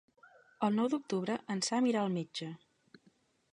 [0.67, 2.51] El nou d'octubre en Sam irà al metge.